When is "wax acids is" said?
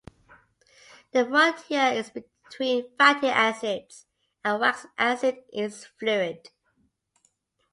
4.59-5.85